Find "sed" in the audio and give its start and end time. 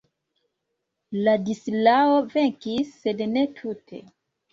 3.03-3.21